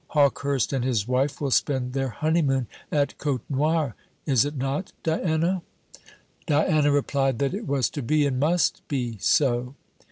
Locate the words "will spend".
1.39-1.93